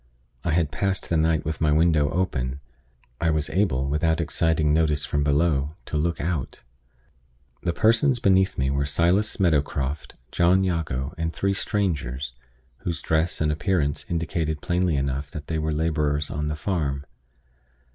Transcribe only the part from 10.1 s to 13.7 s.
John Jago, and three strangers, whose dress and